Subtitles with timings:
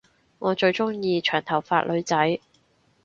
[0.39, 2.39] 我最鐘意長頭髮女仔